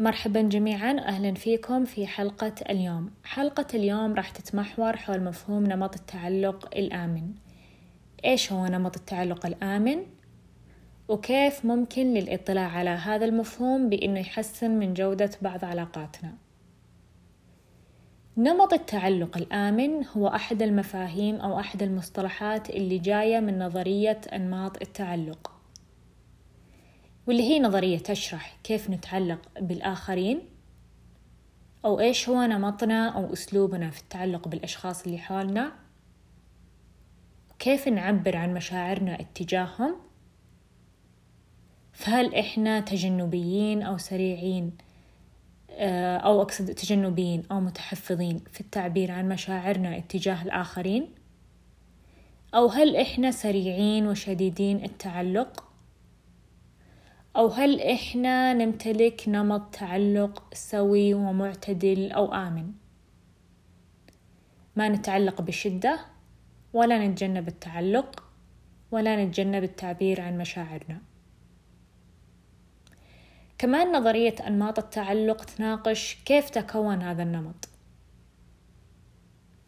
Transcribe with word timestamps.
مرحبا 0.00 0.42
جميعا 0.42 0.98
أهلا 0.98 1.34
فيكم 1.34 1.84
في 1.84 2.06
حلقة 2.06 2.54
اليوم. 2.70 3.10
حلقة 3.24 3.66
اليوم 3.74 4.14
راح 4.14 4.30
تتمحور 4.30 4.96
حول 4.96 5.24
مفهوم 5.24 5.66
نمط 5.66 5.94
التعلق 5.94 6.68
الآمن. 6.76 7.32
إيش 8.24 8.52
هو 8.52 8.66
نمط 8.66 8.96
التعلق 8.96 9.46
الآمن؟ 9.46 10.02
وكيف 11.08 11.64
ممكن 11.64 12.14
للإطلاع 12.14 12.68
على 12.68 12.90
هذا 12.90 13.24
المفهوم 13.24 13.88
بأنه 13.88 14.20
يحسن 14.20 14.70
من 14.70 14.94
جودة 14.94 15.30
بعض 15.42 15.64
علاقاتنا؟ 15.64 16.34
نمط 18.36 18.72
التعلق 18.72 19.36
الآمن 19.36 20.04
هو 20.16 20.28
أحد 20.28 20.62
المفاهيم 20.62 21.36
أو 21.36 21.60
أحد 21.60 21.82
المصطلحات 21.82 22.70
اللي 22.70 22.98
جاية 22.98 23.40
من 23.40 23.58
نظرية 23.58 24.20
أنماط 24.32 24.82
التعلق. 24.82 25.59
واللي 27.30 27.42
هي 27.42 27.60
نظرية 27.60 27.98
تشرح 27.98 28.56
كيف 28.64 28.90
نتعلق 28.90 29.38
بالآخرين 29.60 30.40
أو 31.84 32.00
إيش 32.00 32.28
هو 32.28 32.42
نمطنا 32.42 33.08
أو 33.08 33.32
أسلوبنا 33.32 33.90
في 33.90 34.00
التعلق 34.00 34.48
بالأشخاص 34.48 35.04
اللي 35.04 35.18
حولنا. 35.18 35.72
كيف 37.58 37.88
نعبر 37.88 38.36
عن 38.36 38.54
مشاعرنا 38.54 39.20
اتجاههم. 39.20 39.96
فهل 41.92 42.34
إحنا 42.34 42.80
تجنبيين 42.80 43.82
أو 43.82 43.98
سريعين 43.98 44.72
آه، 45.70 46.16
أو 46.16 46.42
أقصد 46.42 46.74
تجنبيين 46.74 47.42
أو 47.50 47.60
متحفظين 47.60 48.40
في 48.52 48.60
التعبير 48.60 49.10
عن 49.10 49.28
مشاعرنا 49.28 49.96
اتجاه 49.96 50.42
الآخرين. 50.42 51.08
أو 52.54 52.66
هل 52.66 52.96
إحنا 52.96 53.30
سريعين 53.30 54.06
وشديدين 54.06 54.84
التعلق. 54.84 55.69
أو 57.36 57.46
هل 57.46 57.80
إحنا 57.80 58.52
نمتلك 58.52 59.28
نمط 59.28 59.74
تعلق 59.74 60.54
سوي 60.54 61.14
ومعتدل 61.14 62.12
أو 62.12 62.34
آمن؟ 62.34 62.72
ما 64.76 64.88
نتعلق 64.88 65.40
بشدة 65.40 66.00
ولا 66.72 67.06
نتجنب 67.06 67.48
التعلق 67.48 68.24
ولا 68.90 69.24
نتجنب 69.24 69.62
التعبير 69.62 70.20
عن 70.20 70.38
مشاعرنا. 70.38 70.98
كمان 73.58 73.92
نظرية 73.92 74.34
أنماط 74.46 74.78
التعلق 74.78 75.44
تناقش 75.44 76.18
كيف 76.24 76.50
تكون 76.50 77.02
هذا 77.02 77.22
النمط. 77.22 77.68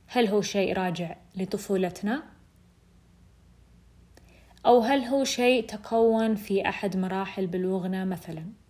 هل 0.06 0.26
هو 0.26 0.40
شيء 0.40 0.72
راجع 0.72 1.16
لطفولتنا؟ 1.36 2.31
أو 4.66 4.80
هل 4.80 5.00
هو 5.00 5.24
شيء 5.24 5.66
تكون 5.66 6.34
في 6.34 6.68
أحد 6.68 6.96
مراحل 6.96 7.46
بلوغنا 7.46 8.04
مثلا؟ 8.04 8.62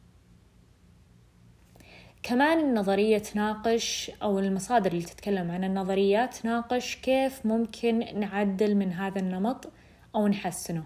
كمان 2.22 2.58
النظرية 2.58 3.18
تناقش 3.18 4.10
أو 4.22 4.38
المصادر 4.38 4.92
اللي 4.92 5.02
تتكلم 5.02 5.50
عن 5.50 5.64
النظريات 5.64 6.34
تناقش 6.34 6.96
كيف 6.96 7.46
ممكن 7.46 8.20
نعدل 8.20 8.74
من 8.74 8.92
هذا 8.92 9.20
النمط 9.20 9.72
أو 10.14 10.28
نحسنه. 10.28 10.84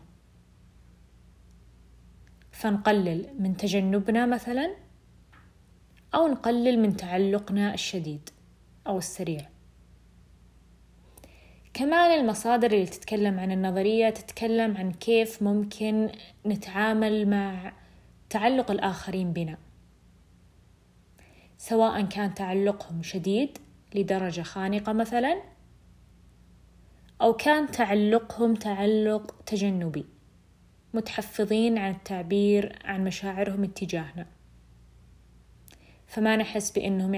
فنقلل 2.51 3.27
من 3.39 3.57
تجنبنا 3.57 4.27
مثلا 4.27 4.77
أو 6.15 6.29
نقلل 6.29 6.79
من 6.79 6.97
تعلقنا 6.97 7.75
الشديد 7.75 8.31
أو 8.87 8.99
السريع. 8.99 9.56
كمان 11.77 12.20
المصادر 12.20 12.72
اللي 12.72 12.86
تتكلم 12.86 13.41
عن 13.41 13.52
النظرية 13.52 14.10
تتكلم 14.10 14.77
عن 14.77 14.92
كيف 14.92 15.42
ممكن 15.42 16.10
نتعامل 16.46 17.28
مع 17.28 17.72
تعلق 18.30 18.70
الآخرين 18.70 19.32
بنا. 19.32 19.58
سواء 21.58 22.02
كان 22.02 22.34
تعلقهم 22.34 23.02
شديد 23.02 23.58
لدرجة 23.94 24.42
خانقة 24.42 24.92
مثلا 24.92 25.42
أو 27.22 27.32
كان 27.32 27.70
تعلقهم 27.70 28.54
تعلق 28.54 29.42
تجنبي 29.47 30.04
متحفظين 30.94 31.78
عن 31.78 31.91
التعبير 31.91 32.78
عن 32.84 33.04
مشاعرهم 33.04 33.65
اتجاهنا. 33.65 34.26
فما 36.06 36.36
نحس 36.36 36.70
بأنهم 36.70 37.15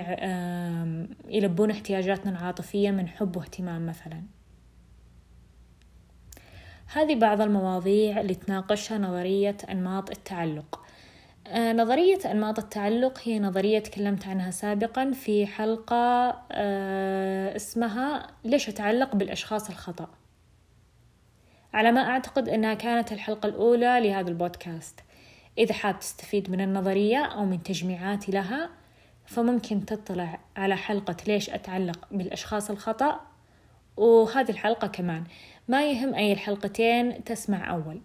يلبون 1.28 1.70
احتياجاتنا 1.70 2.30
العاطفية 2.32 2.90
من 2.90 3.08
حب 3.08 3.36
واهتمام 3.36 3.86
مثلاً. 3.86 4.37
هذه 6.92 7.14
بعض 7.14 7.40
المواضيع 7.40 8.20
اللي 8.20 8.34
تناقشها 8.34 8.98
نظرية 8.98 9.56
أنماط 9.70 10.10
التعلق. 10.10 10.80
آه، 11.46 11.72
نظرية 11.72 12.18
أنماط 12.30 12.58
التعلق 12.58 13.20
هي 13.24 13.38
نظرية 13.38 13.78
تكلمت 13.78 14.26
عنها 14.26 14.50
سابقا 14.50 15.10
في 15.10 15.46
حلقة 15.46 15.96
آه، 16.52 17.56
اسمها 17.56 18.26
ليش 18.44 18.68
أتعلق 18.68 19.16
بالأشخاص 19.16 19.70
الخطأ. 19.70 20.08
على 21.72 21.92
ما 21.92 22.00
أعتقد 22.00 22.48
أنها 22.48 22.74
كانت 22.74 23.12
الحلقة 23.12 23.46
الأولى 23.46 24.00
لهذا 24.00 24.28
البودكاست. 24.28 25.00
إذا 25.58 25.74
حاب 25.74 25.98
تستفيد 25.98 26.50
من 26.50 26.60
النظرية 26.60 27.24
أو 27.24 27.44
من 27.44 27.62
تجميعاتي 27.62 28.32
لها 28.32 28.70
فممكن 29.26 29.86
تطلع 29.86 30.40
على 30.56 30.76
حلقة 30.76 31.16
ليش 31.26 31.50
أتعلق 31.50 32.08
بالأشخاص 32.10 32.70
الخطأ. 32.70 33.20
وهذه 33.96 34.50
الحلقة 34.50 34.86
كمان. 34.86 35.24
ما 35.68 35.90
يهم 35.90 36.14
أي 36.14 36.32
الحلقتين 36.32 37.24
تسمع 37.24 37.70
أول. 37.70 38.00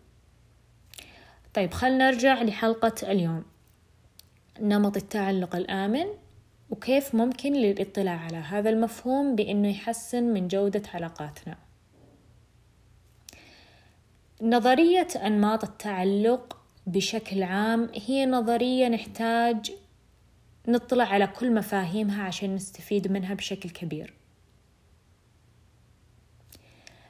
طيب 1.53 1.73
خلنا 1.73 2.11
نرجع 2.11 2.41
لحلقة 2.41 3.11
اليوم. 3.11 3.43
نمط 4.61 4.97
التعلق 4.97 5.55
الآمن 5.55 6.05
وكيف 6.69 7.15
ممكن 7.15 7.53
للاطلاع 7.53 8.19
على 8.19 8.37
هذا 8.37 8.69
المفهوم 8.69 9.35
بأنه 9.35 9.69
يحسن 9.69 10.23
من 10.23 10.47
جودة 10.47 10.81
علاقاتنا. 10.93 11.57
نظرية 14.41 15.07
أنماط 15.25 15.63
التعلق 15.63 16.57
بشكل 16.87 17.43
عام 17.43 17.89
هي 17.93 18.25
نظرية 18.25 18.87
نحتاج 18.87 19.71
نطلع 20.67 21.03
على 21.03 21.27
كل 21.27 21.53
مفاهيمها 21.53 22.23
عشان 22.23 22.55
نستفيد 22.55 23.11
منها 23.11 23.33
بشكل 23.33 23.69
كبير. 23.69 24.13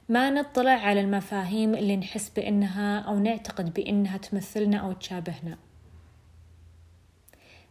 ما 0.08 0.30
نطلع 0.30 0.72
على 0.72 1.00
المفاهيم 1.00 1.74
اللي 1.74 1.96
نحس 1.96 2.28
بأنها 2.28 3.00
أو 3.00 3.18
نعتقد 3.18 3.74
بأنها 3.74 4.16
تمثلنا 4.16 4.76
أو 4.76 4.92
تشابهنا. 4.92 5.58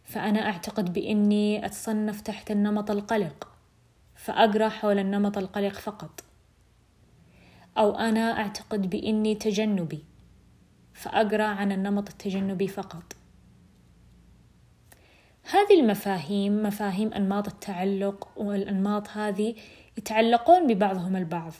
فأنا 0.04 0.46
أعتقد 0.46 0.92
بإني 0.92 1.66
أتصنف 1.66 2.20
تحت 2.20 2.50
النمط 2.50 2.90
القلق 2.90 3.48
فأقرأ 4.14 4.68
حول 4.68 4.98
النمط 4.98 5.38
القلق 5.38 5.72
فقط. 5.72 6.24
أو 7.78 7.98
أنا 7.98 8.38
أعتقد 8.38 8.90
بإني 8.90 9.34
تجنبي 9.34 10.04
فأقرأ 10.94 11.44
عن 11.44 11.72
النمط 11.72 12.08
التجنبي 12.08 12.68
فقط. 12.68 13.16
هذه 15.50 15.80
المفاهيم 15.80 16.62
مفاهيم 16.62 17.12
أنماط 17.12 17.48
التعلق 17.48 18.28
والأنماط 18.36 19.08
هذه 19.08 19.54
يتعلقون 19.98 20.66
ببعضهم 20.66 21.16
البعض. 21.16 21.52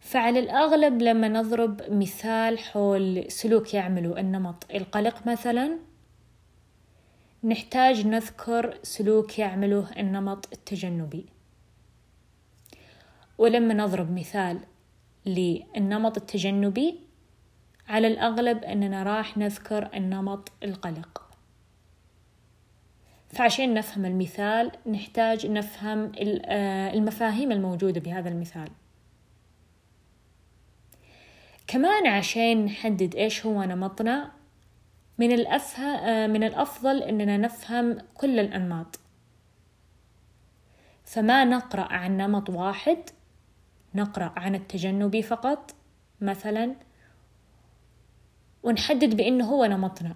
فعلى 0.00 0.38
الأغلب 0.38 1.02
لما 1.02 1.28
نضرب 1.28 1.82
مثال 1.88 2.58
حول 2.58 3.24
سلوك 3.28 3.74
يعمله 3.74 4.20
النمط. 4.20 4.66
القلق 4.74 5.26
مثلا 5.26 5.78
نحتاج 7.44 8.06
نذكر 8.06 8.78
سلوك 8.82 9.38
يعمله 9.38 9.86
النمط 9.98 10.48
التجنبي. 10.52 11.26
ولما 13.38 13.74
نضرب 13.74 14.18
مثال 14.18 14.60
للنمط 15.26 16.16
التجنبي 16.16 16.98
على 17.88 18.06
الأغلب 18.06 18.64
أننا 18.64 19.02
راح 19.02 19.38
نذكر 19.38 19.90
النمط 19.94 20.52
القلق. 20.62 21.22
فعشان 23.28 23.74
نفهم 23.74 24.04
المثال 24.04 24.70
نحتاج 24.86 25.46
نفهم 25.46 26.12
آه، 26.44 26.92
المفاهيم 26.92 27.52
الموجودة 27.52 28.00
بهذا 28.00 28.28
المثال. 28.28 28.68
كمان 31.70 32.06
عشان 32.06 32.64
نحدد 32.64 33.14
إيش 33.14 33.46
هو 33.46 33.62
نمطنا 33.62 34.32
من 35.18 35.32
الأفه... 35.32 36.26
من 36.26 36.44
الأفضل 36.44 37.02
إننا 37.02 37.36
نفهم 37.36 37.98
كل 38.14 38.40
الأنماط. 38.40 39.00
فما 41.04 41.44
نقرأ 41.44 41.82
عن 41.92 42.16
نمط 42.16 42.50
واحد 42.50 42.98
نقرأ 43.94 44.32
عن 44.36 44.54
التجنبي 44.54 45.22
فقط 45.22 45.74
مثلا 46.20 46.74
ونحدد 48.62 49.16
بأنه 49.16 49.44
هو 49.44 49.64
نمطنا. 49.64 50.14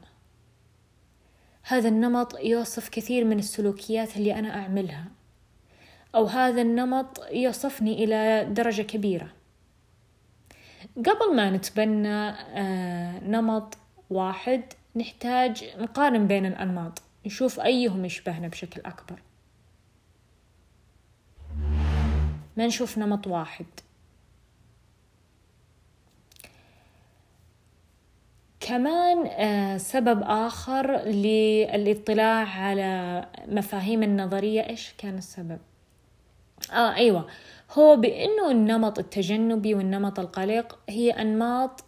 هذا 1.63 1.89
النمط 1.89 2.39
يوصف 2.41 2.89
كثير 2.89 3.25
من 3.25 3.39
السلوكيات 3.39 4.17
اللي 4.17 4.39
أنا 4.39 4.61
أعملها 4.61 5.05
أو 6.15 6.25
هذا 6.25 6.63
النمط 6.63 7.27
يوصفني 7.31 8.05
إلى 8.05 8.49
درجة 8.51 8.83
كبيرة. 8.83 9.44
قبل 10.97 11.37
ما 11.37 11.51
نتبنى 11.51 12.29
آه، 12.29 13.21
نمط 13.21 13.79
واحد 14.11 14.63
نحتاج 14.97 15.65
نقارن 15.79 16.27
بين 16.27 16.47
الأنماط 16.47 17.03
نشوف 17.27 17.61
أيهم 17.61 18.05
يشبهنا 18.05 18.49
بشكل 18.49 18.81
أكبر. 18.81 19.23
ما 22.57 22.67
نشوف 22.67 22.99
نمط 22.99 23.27
واحد. 23.27 23.67
كمان 28.61 29.27
آه، 29.27 29.77
سبب 29.77 30.23
آخر 30.23 30.97
للاطلاع 30.97 32.49
على 32.49 33.27
مفاهيم 33.49 34.03
النظرية 34.03 34.69
إيش 34.69 34.95
كان 34.99 35.19
السبب؟ 35.19 35.59
آه 36.73 36.95
أيوة. 36.95 37.27
هو 37.79 37.97
بأنه 37.97 38.51
النمط 38.51 38.99
التجنبي 38.99 39.75
والنمط 39.75 40.21
القلق 40.21 40.79
هي 40.89 41.11
أنماط 41.11 41.85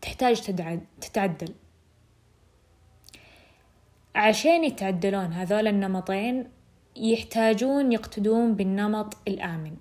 تحتاج 0.00 0.40
تتعدل. 1.00 1.54
عشان 4.14 4.64
يتعدلون 4.64 5.32
هذول 5.32 5.66
النمطين 5.68 6.50
يحتاجون 6.96 7.92
يقتدون 7.92 8.54
بالنمط 8.54 9.16
الآمن. 9.28 9.76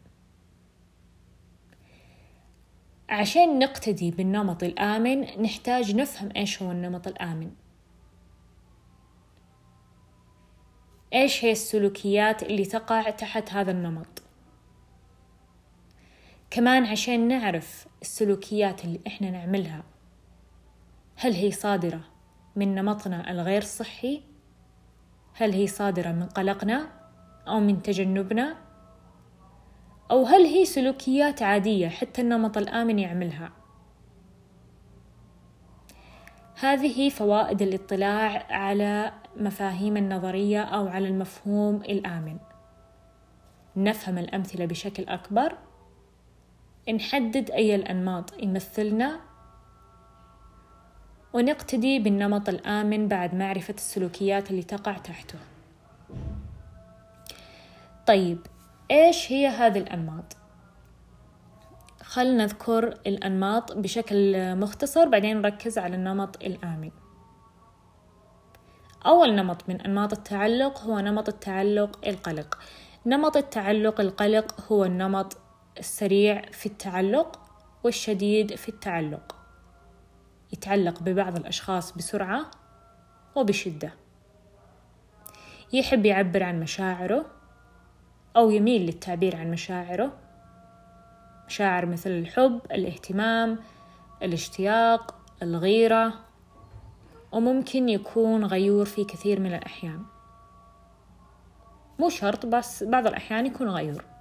عشان 3.10 3.60
نقتدي 3.60 4.12
بالنمط 4.12 4.64
الآمن 4.64 5.42
نحتاج 5.42 5.96
نفهم 5.96 6.30
إيش 6.36 6.62
هو 6.62 6.72
النمط 6.72 7.08
الآمن. 7.08 7.52
إيش 11.14 11.46
هي 11.46 11.52
السلوكيات 11.52 12.44
اللي 12.44 12.66
تقع 12.66 13.10
تحت 13.10 13.54
هذا 13.54 13.72
النمط؟ 13.72 14.25
كمان 16.50 16.86
عشان 16.86 17.28
نعرف 17.28 17.88
السلوكيات 18.02 18.86
اللي 18.86 19.00
إحنا 19.08 19.30
نعملها 19.30 19.84
هل 21.16 21.34
هي 21.34 21.52
صادرة 21.52 22.02
من 22.56 22.76
نمطنا 22.76 23.32
الغير 23.32 23.62
صحي؟ 23.62 24.22
هل 25.34 25.52
هي 25.52 25.68
صادرة 25.68 26.12
من 26.12 26.26
قلقنا 26.26 26.88
أو 27.48 27.60
من 27.60 27.82
تجنبنا؟ 27.82 28.56
أو 30.12 30.24
هل 30.26 30.42
هي 30.42 30.66
سلوكيات 30.66 31.42
عادية 31.42 31.88
حتى 31.88 32.22
النمط 32.22 32.58
الآمن 32.58 33.00
يعملها؟ 33.00 33.52
هذه 36.60 37.10
فوائد 37.10 37.62
الاطلاع 37.62 38.46
على 38.50 39.14
مفاهيم 39.38 39.98
النظرية 39.98 40.62
أو 40.62 40.88
على 40.88 41.08
المفهوم 41.08 41.76
الآمن 41.76 42.38
نفهم 43.76 44.18
الأمثلة 44.18 44.66
بشكل 44.66 45.04
أكبر 45.04 45.58
نحدد 46.94 47.52
أي 47.52 47.76
الأنماط 47.76 48.34
يمثلنا 48.44 49.20
ونقتدي 51.34 52.00
بالنمط 52.00 52.50
الآمن 52.50 53.08
بعد 53.08 53.36
معرفة 53.36 53.74
السلوكيات 53.74 54.52
اللي 54.52 54.64
تقع 54.64 54.98
تحته. 54.98 55.40
طيب 58.08 58.40
إيش 58.92 59.32
هي 59.32 59.48
هذه 59.48 59.78
الأنماط؟ 59.78 60.38
خلنا 62.04 62.44
نذكر 62.44 62.88
الأنماط 63.08 63.78
بشكل 63.78 64.56
مختصر 64.56 65.08
بعدين 65.08 65.42
نركز 65.42 65.78
على 65.78 65.96
النمط 65.96 66.44
الآمن. 66.44 66.92
أول 69.06 69.36
نمط 69.36 69.70
من 69.70 69.82
أنماط 69.82 70.14
التعلق 70.14 70.82
هو 70.82 71.00
نمط 71.00 71.30
التعلق 71.30 72.08
القلق. 72.08 72.60
نمط 73.06 73.38
التعلق 73.38 74.02
القلق 74.02 74.72
هو 74.72 74.86
النمط 74.86 75.38
السريع 75.80 76.42
في 76.52 76.66
التعلق 76.66 77.40
والشديد 77.84 78.56
في 78.56 78.70
التعلق. 78.70 79.36
يتعلق 80.54 81.04
ببعض 81.04 81.36
الأشخاص 81.36 81.92
بسرعة 81.92 82.52
وبشدة. 83.36 83.94
يحب 85.74 86.06
يعبر 86.06 86.44
عن 86.44 86.60
مشاعره 86.60 87.26
أو 88.36 88.50
يميل 88.50 88.82
للتعبير 88.82 89.36
عن 89.36 89.52
مشاعره. 89.52 90.14
مشاعر 91.48 91.86
مثل 91.86 92.10
الحب 92.10 92.62
الاهتمام 92.72 93.60
الاشتياق 94.22 95.16
الغيرة 95.42 96.14
وممكن 97.32 97.90
يكون 97.90 98.46
غيور 98.46 98.86
في 98.86 99.04
كثير 99.04 99.40
من 99.40 99.54
الأحيان. 99.54 100.04
مو 102.00 102.10
شرط 102.10 102.46
بس 102.46 102.84
بعض 102.84 103.08
الأحيان 103.08 103.46
يكون 103.46 103.70
غيور. 103.70 104.15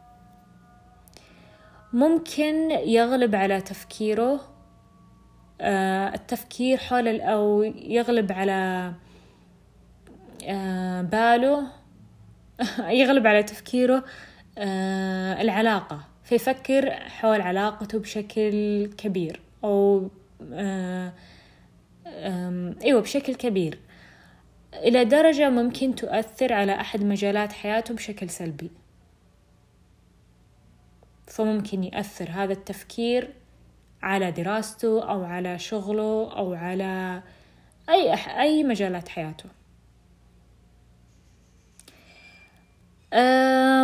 ممكن 1.95 2.71
يغلب 2.71 3.35
على 3.35 3.61
تفكيره 3.61 4.41
آه، 5.61 6.15
التفكير 6.15 6.79
حول 6.79 7.21
أو 7.21 7.63
يغلب 7.63 8.33
على 8.33 8.93
آه، 10.45 11.03
باله 11.03 11.67
يغلب 13.01 13.27
على 13.27 13.43
تفكيره 13.43 14.05
آه، 14.59 15.43
العلاقة. 15.43 16.01
فيفكر 16.25 16.91
حول 16.91 17.41
علاقته 17.41 17.99
بشكل 17.99 18.87
كبير 18.99 19.41
أو 19.65 20.09
أيوة 22.85 23.01
بشكل 23.01 23.35
كبير. 23.35 23.79
إلى 24.75 25.05
درجة 25.05 25.51
ممكن 25.51 25.95
تؤثر 25.95 26.53
على 26.53 26.73
أحد 26.73 27.05
مجالات 27.05 27.53
حياته 27.53 27.95
بشكل 27.95 28.31
سلبي. 28.31 28.71
فممكن 31.35 31.85
يأثر 31.85 32.31
هذا 32.31 32.53
التفكير 32.53 33.33
على 34.03 34.31
دراسته 34.31 35.11
أو 35.11 35.25
على 35.25 35.59
شغله 35.59 36.37
أو 36.37 36.55
على 36.55 37.23
أي 37.89 38.15
أي 38.41 38.65
مجالات 38.65 39.09
حياته. 39.09 39.49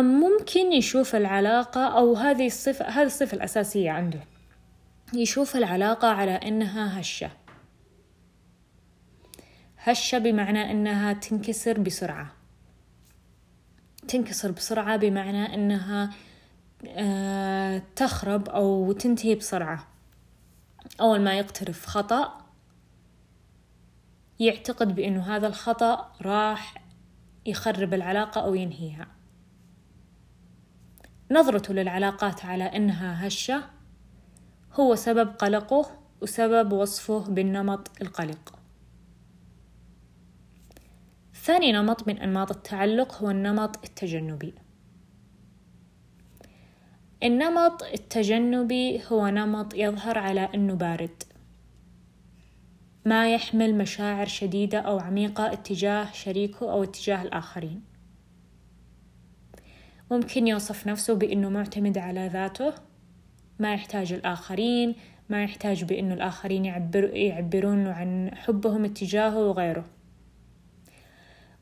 ممكن 0.01 0.73
يشوف 0.73 1.15
العلاقة 1.15 1.87
أو 1.97 2.15
هذه 2.15 2.47
الصفة 2.47 2.85
هذه 2.85 3.05
الصفة 3.05 3.35
الأساسية 3.35 3.91
عنده. 3.91 4.19
يشوف 5.13 5.55
العلاقة 5.55 6.07
على 6.07 6.31
إنها 6.31 7.01
هشة. 7.01 7.31
هشة 9.77 10.17
بمعنى 10.17 10.71
إنها 10.71 11.13
تنكسر 11.13 11.79
بسرعة. 11.79 12.33
تنكسر 14.07 14.51
بسرعة 14.51 14.97
بمعنى 14.97 15.53
إنها 15.53 16.03
آه، 16.03 16.30
تخرب 17.95 18.49
أو 18.49 18.91
تنتهي 18.91 19.35
بسرعة. 19.35 19.87
أول 21.01 21.21
ما 21.21 21.37
يقترف 21.37 21.85
خطأ 21.85 22.41
يعتقد 24.39 24.95
بأنه 24.95 25.35
هذا 25.35 25.47
الخطأ 25.47 26.11
راح 26.21 26.83
يخرب 27.45 27.93
العلاقة 27.93 28.41
أو 28.41 28.55
ينهيها. 28.55 29.07
نظرته 31.31 31.73
للعلاقات 31.73 32.45
على 32.45 32.63
أنها 32.63 33.27
هشة 33.27 33.63
هو 34.73 34.95
سبب 34.95 35.29
قلقه 35.29 35.91
وسبب 36.21 36.73
وصفه 36.73 37.19
بالنمط 37.19 37.91
القلق. 38.01 38.59
ثاني 41.33 41.71
نمط 41.71 42.07
من 42.07 42.17
أنماط 42.17 42.51
التعلق 42.51 43.15
هو 43.21 43.31
النمط 43.31 43.83
التجنبي. 43.83 44.53
النمط 47.23 47.83
التجنبي 47.83 49.01
هو 49.11 49.27
نمط 49.27 49.73
يظهر 49.75 50.17
على 50.17 50.49
أنه 50.55 50.73
بارد. 50.73 51.23
ما 53.05 53.33
يحمل 53.33 53.75
مشاعر 53.75 54.25
شديدة 54.25 54.79
أو 54.79 54.99
عميقة 54.99 55.53
اتجاه 55.53 56.11
شريكه 56.11 56.71
أو 56.71 56.83
اتجاه 56.83 57.21
الآخرين. 57.21 57.81
ممكن 60.11 60.47
يوصف 60.47 60.87
نفسه 60.87 61.13
بأنه 61.13 61.49
معتمد 61.49 61.97
على 61.97 62.27
ذاته 62.27 62.73
ما 63.59 63.73
يحتاج 63.73 64.13
الآخرين 64.13 64.95
ما 65.29 65.43
يحتاج 65.43 65.83
بأنه 65.83 66.13
الآخرين 66.13 66.65
يعبر 66.65 67.03
يعبرون 67.03 67.87
عن 67.87 68.31
حبهم 68.35 68.85
اتجاهه 68.85 69.39
وغيره. 69.39 69.85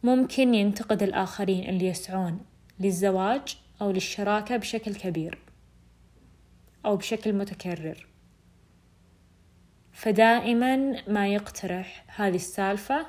ممكن 0.03 0.53
ينتقد 0.53 1.03
الآخرين 1.03 1.69
اللي 1.69 1.85
يسعون 1.85 2.39
للزواج 2.79 3.57
أو 3.81 3.91
للشراكة 3.91 4.57
بشكل 4.57 4.95
كبير. 4.95 5.48
أو 6.85 6.95
بشكل 6.95 7.33
متكرر. 7.33 8.07
فدائما 9.91 10.95
ما 11.07 11.27
يقترح 11.27 12.05
هذه 12.15 12.35
السالفة 12.35 13.05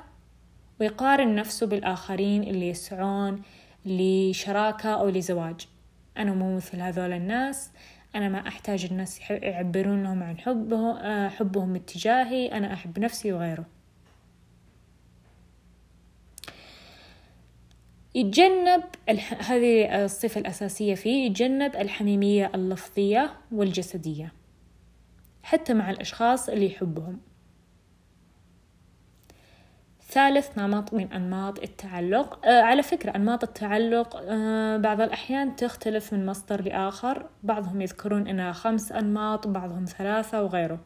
ويقارن 0.79 1.35
نفسه 1.35 1.67
بالآخرين 1.67 2.43
اللي 2.43 2.69
يسعون 2.69 3.41
لشراكة 3.85 4.89
أو 4.89 5.09
لزواج. 5.09 5.67
أنا 6.17 6.33
مو 6.33 6.55
مثل 6.55 6.81
هذول 6.81 7.11
الناس. 7.11 7.71
أنا 8.15 8.29
ما 8.29 8.47
أحتاج 8.47 8.85
الناس 8.85 9.31
يعبرون 9.31 10.03
لهم 10.03 10.23
عن 10.23 10.37
حبه 10.37 10.99
آه، 10.99 11.29
حبهم 11.29 11.75
اتجاهي. 11.75 12.47
أنا 12.47 12.73
أحب 12.73 12.99
نفسي 12.99 13.33
وغيره. 13.33 13.65
يتجنب 18.15 18.83
هذه 19.39 20.03
الصفة 20.05 20.41
الأساسية 20.41 20.95
فيه 20.95 21.25
يتجنب 21.25 21.75
الحميمية 21.75 22.51
اللفظية 22.55 23.33
والجسدية 23.51 24.33
حتى 25.43 25.73
مع 25.73 25.89
الأشخاص 25.89 26.49
اللي 26.49 26.65
يحبهم. 26.65 27.19
ثالث 30.09 30.57
نمط 30.57 30.93
من 30.93 31.13
أنماط 31.13 31.59
التعلق. 31.59 32.45
آه 32.45 32.61
على 32.61 32.83
فكرة 32.83 33.15
أنماط 33.15 33.43
التعلق 33.43 34.15
آه 34.15 34.77
بعض 34.77 35.01
الأحيان 35.01 35.55
تختلف 35.55 36.13
من 36.13 36.25
مصدر 36.25 36.61
لآخر. 36.61 37.29
بعضهم 37.43 37.81
يذكرون 37.81 38.27
أنها 38.27 38.51
خمس 38.51 38.91
أنماط 38.91 39.47
بعضهم 39.47 39.85
ثلاثة 39.85 40.43
وغيره. 40.43 40.79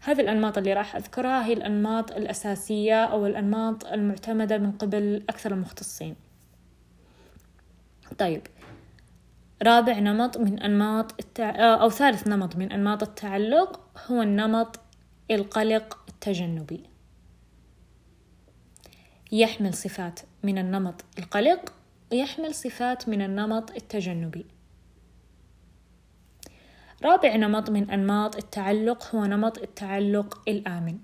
هذه 0.00 0.20
الأنماط 0.20 0.58
اللي 0.58 0.72
راح 0.72 0.96
أذكرها 0.96 1.46
هي 1.46 1.52
الأنماط 1.52 2.12
الأساسية 2.12 3.04
أو 3.04 3.26
الأنماط 3.26 3.86
المعتمدة 3.86 4.58
من 4.58 4.72
قبل 4.72 5.22
أكثر 5.28 5.52
المختصين. 5.52 6.29
طيب. 8.18 8.46
رابع 9.62 9.98
نمط 9.98 10.38
من 10.38 10.58
أنماط 10.58 11.20
التع... 11.20 11.50
آه، 11.50 11.82
أو 11.82 11.90
ثالث 11.90 12.28
نمط 12.28 12.56
من 12.56 12.72
أنماط 12.72 13.02
التعلق 13.02 13.80
هو 14.06 14.22
النمط 14.22 14.80
القلق 15.30 15.98
التجنبي. 16.08 16.82
يحمل 19.32 19.74
صفات 19.74 20.20
من 20.42 20.58
النمط 20.58 21.04
القلق 21.18 21.72
ويحمل 22.12 22.54
صفات 22.54 23.08
من 23.08 23.22
النمط 23.22 23.70
التجنبي. 23.70 24.46
رابع 27.04 27.36
نمط 27.36 27.70
من 27.70 27.90
أنماط 27.90 28.36
التعلق 28.36 29.14
هو 29.14 29.24
نمط 29.24 29.58
التعلق 29.58 30.42
الآمن. 30.48 30.98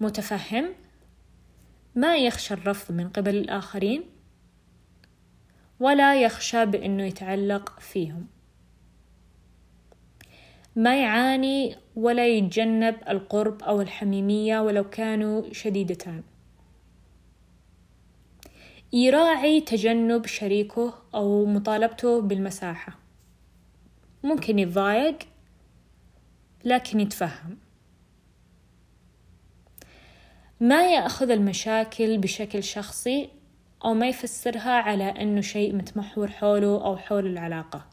متفهم؟ 0.00 0.68
ما 1.94 2.16
يخشى 2.16 2.54
الرفض 2.54 2.94
من 2.94 3.08
قبل 3.08 3.36
الآخرين؟ 3.36 4.17
ولا 5.80 6.22
يخشى 6.22 6.66
بأنه 6.66 7.02
يتعلق 7.04 7.80
فيهم. 7.80 8.26
ما 10.76 11.02
يعاني 11.02 11.76
ولا 11.96 12.26
يتجنب 12.26 12.96
القرب 13.08 13.62
أو 13.62 13.80
الحميمية 13.80 14.60
ولو 14.60 14.90
كانوا 14.90 15.52
شديدتان. 15.52 16.22
يراعي 18.92 19.60
تجنب 19.60 20.26
شريكه 20.26 20.94
أو 21.14 21.46
مطالبته 21.46 22.20
بالمساحة. 22.20 22.98
ممكن 24.24 24.58
يتضايق 24.58 25.18
لكن 26.64 27.00
يتفهم. 27.00 27.58
ما 30.60 30.92
يأخذ 30.92 31.30
المشاكل 31.30 32.18
بشكل 32.18 32.62
شخصي 32.62 33.37
أو 33.84 33.94
ما 33.94 34.08
يفسرها 34.08 34.72
على 34.72 35.04
أنه 35.04 35.40
شيء 35.40 35.74
متمحور 35.74 36.30
حوله 36.30 36.84
أو 36.84 36.96
حول 36.96 37.26
العلاقة. 37.26 37.86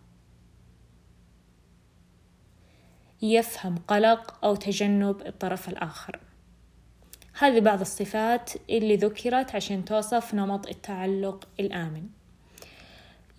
يفهم 3.21 3.75
قلق 3.87 4.45
أو 4.45 4.55
تجنب 4.55 5.21
الطرف 5.21 5.69
الآخر. 5.69 6.19
هذه 7.39 7.59
بعض 7.59 7.81
الصفات 7.81 8.51
اللي 8.69 8.95
ذكرت 8.95 9.55
عشان 9.55 9.85
توصف 9.85 10.33
نمط 10.33 10.67
التعلق 10.67 11.47
الآمن. 11.59 12.07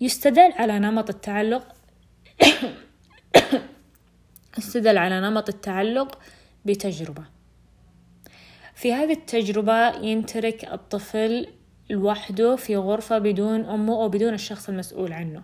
يستدل 0.01 0.51
على 0.51 0.79
نمط 0.79 1.09
التعلق 1.09 1.75
استدل 4.57 4.97
على 4.97 5.21
نمط 5.21 5.49
التعلق 5.49 6.19
بتجربة. 6.65 7.23
في 8.75 8.93
هذه 8.93 9.13
التجربة 9.13 9.89
ينترك 9.89 10.65
الطفل 10.65 11.47
لوحده 11.89 12.55
في 12.55 12.77
غرفة 12.77 13.17
بدون 13.17 13.65
أمه 13.65 13.93
أو 13.93 14.09
بدون 14.09 14.33
الشخص 14.33 14.69
المسؤول 14.69 15.13
عنه. 15.13 15.43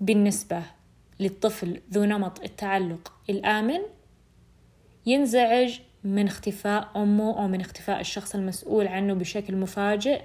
بالنسبة 0.00 0.62
للطفل 1.20 1.80
ذو 1.92 2.04
نمط 2.04 2.40
التعلق 2.40 3.12
الآمن 3.30 3.80
ينزعج 5.06 5.80
من 6.04 6.26
اختفاء 6.26 6.88
أمه 6.96 7.38
أو 7.38 7.48
من 7.48 7.60
اختفاء 7.60 8.00
الشخص 8.00 8.34
المسؤول 8.34 8.86
عنه 8.86 9.14
بشكل 9.14 9.56
مفاجئ 9.56 10.22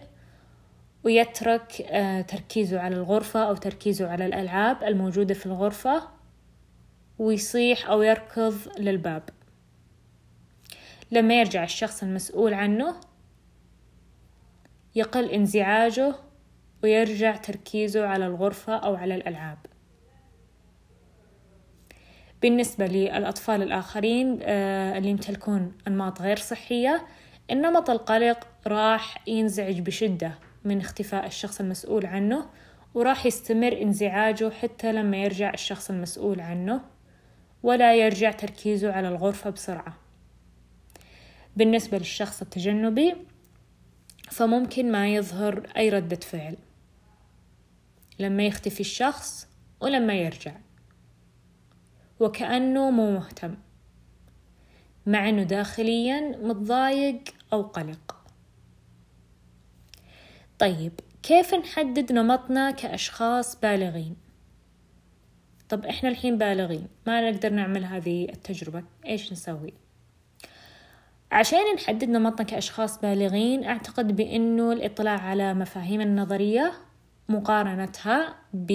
ويترك 1.03 1.82
آه، 1.82 2.22
تركيزه 2.22 2.80
على 2.80 2.96
الغرفة 2.96 3.44
أو 3.44 3.56
تركيزه 3.56 4.10
على 4.10 4.25
الألعاب 4.25 4.84
الموجودة 4.84 5.34
في 5.34 5.46
الغرفة 5.46 6.08
ويصيح 7.20 7.89
أو 7.89 8.01
يركض 8.01 8.56
للباب. 8.80 9.24
لما 11.12 11.39
يرجع 11.39 11.63
الشخص 11.63 12.03
المسؤول 12.03 12.53
عنه 12.53 12.96
يقل 14.96 15.30
انزعاجه 15.30 16.16
ويرجع 16.84 17.36
تركيزه 17.36 18.08
على 18.08 18.28
الغرفة 18.28 18.76
أو 18.76 18.96
على 18.96 19.16
الألعاب. 19.16 19.58
بالنسبة 22.42 22.86
للأطفال 22.86 23.62
الآخرين 23.62 24.40
آه، 24.42 24.98
اللي 24.98 25.10
يمتلكون 25.10 25.72
أنماط 25.88 26.22
غير 26.22 26.38
صحية 26.38 27.08
النمط 27.52 27.90
القلق 27.90 28.48
راح 28.68 29.28
ينزعج 29.28 29.80
بشدة 29.80 30.32
من 30.64 30.80
اختفاء 30.80 31.26
الشخص 31.26 31.60
المسؤول 31.60 32.06
عنه 32.06 32.46
وراح 32.94 33.26
يستمر 33.26 33.82
انزعاجه 33.82 34.50
حتى 34.50 34.92
لما 34.94 35.18
يرجع 35.18 35.54
الشخص 35.54 35.90
المسؤول 35.90 36.40
عنه 36.40 36.82
ولا 37.64 37.96
يرجع 37.96 38.32
تركيزه 38.32 38.92
على 38.92 39.08
الغرفة 39.08 39.50
بسرعة. 39.50 39.98
بالنسبة 41.56 41.98
للشخص 41.98 42.42
التجنبي 42.42 43.16
فممكن 44.32 44.92
ما 44.92 45.15
يظهر 45.15 45.68
أي 45.77 45.89
ردة 45.89 46.15
فعل. 46.15 46.58
لما 48.20 48.44
يختفي 48.44 48.80
الشخص 48.80 49.48
ولما 49.82 50.13
يرجع. 50.13 50.56
وكأنه 52.20 52.92
مو 52.92 53.12
مهتم. 53.12 53.56
مع 55.06 55.30
أنه 55.30 55.44
داخليا 55.44 56.38
متضايق 56.38 57.24
أو 57.53 57.62
قلق. 57.62 58.15
طيب 60.60 60.92
كيف 61.24 61.53
نحدد 61.53 62.12
نمطنا 62.12 62.72
كأشخاص 62.72 63.60
بالغين؟ 63.60 64.15
طب 65.70 65.86
إحنا 65.86 66.10
الحين 66.10 66.38
بالغين 66.38 66.88
ما 67.08 67.32
نقدر 67.32 67.50
نعمل 67.50 67.86
هذه 67.86 68.30
التجربة. 68.30 68.84
إيش 69.06 69.32
نسوي؟ 69.32 69.74
عشان 71.34 71.60
نحدد 71.75 72.10
نمطنا 72.10 72.46
كأشخاص 72.46 73.00
بالغين 73.00 73.63
أعتقد 73.63 74.16
بأنه 74.16 74.72
الإطلاع 74.72 75.20
على 75.20 75.54
مفاهيم 75.54 76.02
النظرية 76.02 76.74
مقارنتها 77.30 78.36
ب 78.54 78.72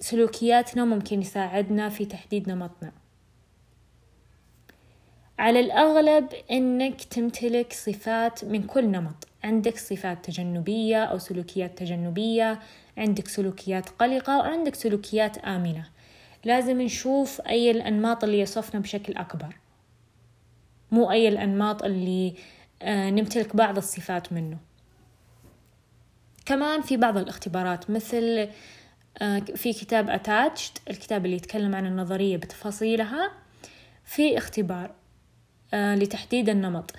سلوكياتنا 0.00 0.84
ممكن 0.84 1.20
يساعدنا 1.20 1.88
في 1.88 2.04
تحديد 2.04 2.50
نمطنا. 2.50 2.92
على 5.38 5.60
الأغلب 5.60 6.28
أنك 6.50 7.04
تمتلك 7.04 7.72
صفات 7.72 8.44
من 8.44 8.62
كل 8.62 8.90
نمط. 8.90 9.28
عندك 9.44 9.78
صفات 9.78 10.24
تجنبية 10.24 11.04
أو 11.04 11.18
سلوكيات 11.18 11.78
تجنبية 11.78 12.60
عندك 12.98 13.28
سلوكيات 13.28 13.88
قلقة 13.88 14.38
وعندك 14.38 14.74
سلوكيات 14.74 15.38
آمنة. 15.38 15.86
لازم 16.44 16.82
نشوف 16.82 17.40
أي 17.40 17.70
الأنماط 17.70 18.24
اللي 18.24 18.40
يصفنا 18.40 18.80
بشكل 18.80 19.12
أكبر. 19.16 19.56
مو 20.90 21.10
أي 21.10 21.28
الأنماط 21.28 21.82
اللي 21.82 22.34
آه، 22.82 23.10
نمتلك 23.10 23.56
بعض 23.56 23.76
الصفات 23.76 24.32
منه. 24.32 24.58
كمان 26.46 26.82
في 26.82 26.96
بعض 26.96 27.16
الاختبارات 27.16 27.90
مثل 27.90 28.48
آه، 29.18 29.38
في 29.38 29.72
كتاب 29.72 30.10
أتاتشد 30.10 30.78
الكتاب 30.90 31.24
اللي 31.24 31.36
يتكلم 31.36 31.74
عن 31.74 31.86
النظرية 31.86 32.36
بتفاصيلها. 32.36 33.32
في 34.04 34.38
اختبار 34.38 34.94
آه، 35.74 35.94
لتحديد 35.94 36.48
النمط. 36.48 36.92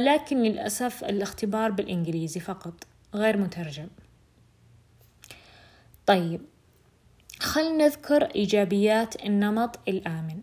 لكن 0.00 0.42
للأسف 0.42 1.04
الاختبار 1.04 1.70
بالإنجليزي 1.70 2.40
فقط 2.40 2.74
غير 3.14 3.36
مترجم. 3.36 3.88
طيب 6.06 6.40
خلنا 7.40 7.84
نذكر 7.84 8.24
إيجابيات 8.24 9.24
النمط 9.24 9.78
الآمن. 9.88 10.42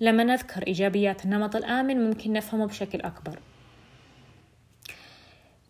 لما 0.00 0.24
نذكر 0.24 0.66
إيجابيات 0.66 1.24
النمط 1.24 1.56
الآمن 1.56 2.08
ممكن 2.08 2.32
نفهمه 2.32 2.66
بشكل 2.66 3.00
أكبر. 3.00 3.38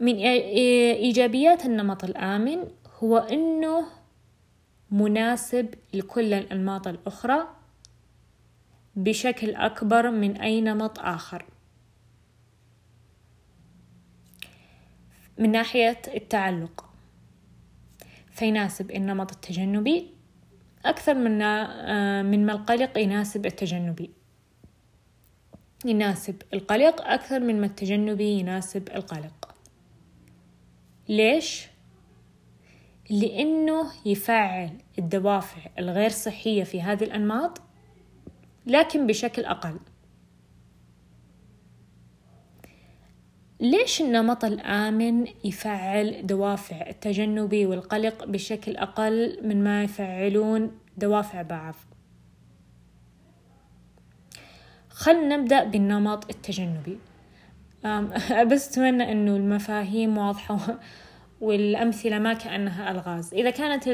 من 0.01 0.17
إيجابيات 0.17 1.67
النمط 1.67 2.05
الآمن 2.05 2.65
هو 2.99 3.19
أنه 3.19 3.87
مناسب 4.91 5.75
لكل 5.95 6.35
الأنماط 6.35 6.89
الأخرى 6.89 7.49
بشكل 8.97 9.55
أكبر 9.55 10.11
من 10.11 10.37
أي 10.37 10.61
نمط 10.61 10.99
آخر. 10.99 11.45
من 15.39 15.53
ناحية 15.53 16.03
التعلق 16.15 16.85
فيناسب 18.31 18.91
النمط 18.91 19.33
التجنبي 19.33 20.11
أكثر 20.85 21.15
من 21.15 21.43
آه، 21.43 22.23
من 22.23 22.47
ما 22.47 22.53
القلق 22.53 22.99
يناسب 22.99 23.47
التجنبي. 23.47 24.18
يناسب 25.85 26.43
القلق 26.55 27.03
أكثر 27.03 27.41
من 27.41 27.61
ما 27.61 27.67
التجنبي 27.67 28.31
يناسب 28.31 28.89
القلق. 28.89 29.55
ليش؟ 31.09 31.67
لأنه 33.11 33.93
يفعل 34.07 34.71
الدوافع 34.99 35.71
الغير 35.79 36.11
صحية 36.11 36.65
في 36.65 36.83
هذه 36.83 37.05
الأنماط 37.05 37.61
لكن 38.67 39.07
بشكل 39.07 39.45
أقل. 39.45 39.79
ليش 43.61 44.01
النمط 44.01 44.45
الآمن 44.45 45.27
يفعل 45.45 46.27
دوافع 46.27 46.89
التجنبي 46.89 47.67
والقلق 47.67 48.25
بشكل 48.25 48.77
أقل 48.77 49.49
من 49.49 49.65
ما 49.65 49.85
يفعلون 49.85 50.79
دوافع 50.97 51.43
بعض؟ 51.43 51.75
خلنا 54.99 55.37
نبدأ 55.37 55.65
بالنمط 55.65 56.31
التجنبي. 56.31 56.99
بس 58.51 58.69
أتمنى 58.69 59.13
أنه 59.13 59.37
المفاهيم 59.37 60.19
واضحة 60.19 60.59
والأمثلة 61.41 62.19
ما 62.19 62.33
كأنها 62.33 62.91
ألغاز. 62.91 63.35
إذا 63.35 63.51
كانت 63.51 63.89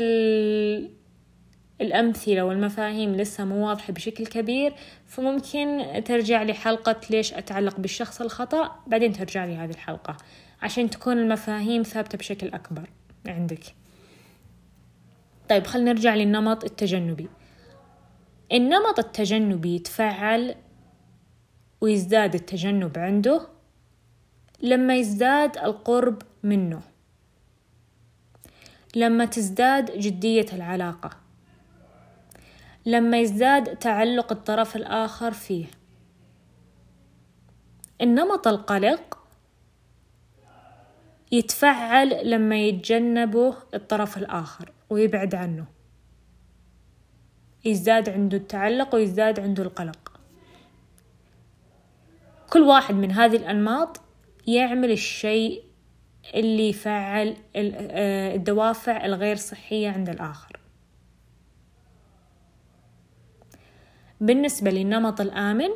الأمثلة 1.81 2.43
والمفاهيم 2.45 3.17
لسه 3.17 3.45
مو 3.45 3.69
واضحة 3.69 3.93
بشكل 3.93 4.27
كبير 4.27 4.75
فممكن 5.07 5.85
ترجع 6.05 6.43
لحلقة 6.43 7.01
ليش 7.11 7.35
أتعلق 7.35 7.81
بالشخص 7.81 8.21
الخطأ 8.21 8.77
بعدين 8.87 9.13
ترجع 9.13 9.45
لي 9.45 9.57
هذه 9.57 9.71
الحلقة 9.71 10.17
عشان 10.63 10.91
تكون 10.91 11.19
المفاهيم 11.19 11.83
ثابتة 11.83 12.19
بشكل 12.19 12.49
أكبر 12.49 12.91
عندك. 13.27 13.65
طيب 15.49 15.67
خلينا 15.67 15.93
نرجع 15.93 16.15
للنمط 16.15 16.65
التجنبي. 16.65 17.29
النمط 18.53 18.99
التجنبي 18.99 19.75
يتفعل 19.75 20.55
ويزداد 21.81 22.35
التجنب 22.35 22.99
عنده 22.99 23.49
لما 24.63 24.97
يزداد 24.97 25.59
القرب 25.59 26.23
منه 26.43 26.81
لما 28.97 29.25
تزداد 29.25 29.99
جدية 29.99 30.47
العلاقة 30.53 31.11
لما 32.87 33.21
يزداد 33.21 33.77
تعلق 33.77 34.33
الطرف 34.33 34.77
الآخر 34.77 35.31
فيه. 35.33 35.67
النمط 38.01 38.49
القلق 38.49 39.19
يتفعل 41.33 42.31
لما 42.31 42.57
يتجنبه 42.57 43.57
الطرف 43.75 44.19
الآخر 44.19 44.73
ويبعد 44.91 45.35
عنه. 45.35 45.65
يزداد 47.65 48.09
عنده 48.09 48.37
التعلق 48.37 48.95
ويزداد 48.95 49.41
عنده 49.41 49.63
القلق. 49.63 50.04
كل 52.55 52.63
واحد 52.63 52.95
من 52.95 53.11
هذه 53.11 53.37
الأنماط 53.37 54.01
يعمل 54.47 54.91
الشيء 54.91 55.65
اللي 56.35 56.69
يفعل 56.69 57.37
آه، 57.57 58.35
الدوافع 58.35 59.05
الغير 59.05 59.37
صحية 59.37 59.91
عند 59.91 60.09
الآخر. 60.09 60.61
بالنسبة 64.21 64.71
للنمط 64.71 65.21
الآمن 65.21 65.69